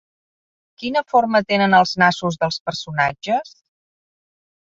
Quina 0.83 1.01
forma 1.13 1.41
tenen 1.51 1.75
els 1.81 1.93
nassos 2.03 2.39
dels 2.45 2.59
personatges? 2.69 3.53